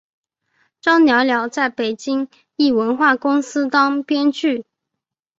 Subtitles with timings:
[0.81, 4.65] 张寥寥在北京一文化公司当编剧。